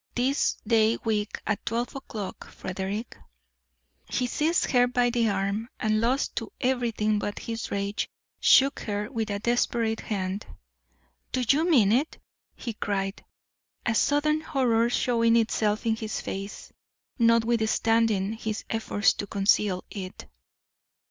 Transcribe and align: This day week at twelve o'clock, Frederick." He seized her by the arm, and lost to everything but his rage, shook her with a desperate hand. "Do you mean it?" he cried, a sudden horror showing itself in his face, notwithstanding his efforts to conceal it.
This 0.15 0.57
day 0.65 0.97
week 1.03 1.39
at 1.45 1.63
twelve 1.63 1.95
o'clock, 1.95 2.47
Frederick." 2.49 3.19
He 4.09 4.25
seized 4.25 4.71
her 4.71 4.87
by 4.87 5.11
the 5.11 5.29
arm, 5.29 5.69
and 5.79 6.01
lost 6.01 6.35
to 6.37 6.51
everything 6.59 7.19
but 7.19 7.37
his 7.37 7.69
rage, 7.69 8.09
shook 8.39 8.79
her 8.79 9.11
with 9.11 9.29
a 9.29 9.37
desperate 9.37 9.99
hand. 9.99 10.47
"Do 11.31 11.43
you 11.47 11.69
mean 11.69 11.91
it?" 11.91 12.17
he 12.55 12.73
cried, 12.73 13.23
a 13.85 13.93
sudden 13.93 14.41
horror 14.41 14.89
showing 14.89 15.35
itself 15.35 15.85
in 15.85 15.95
his 15.95 16.19
face, 16.19 16.73
notwithstanding 17.19 18.33
his 18.33 18.65
efforts 18.71 19.13
to 19.13 19.27
conceal 19.27 19.83
it. 19.91 20.25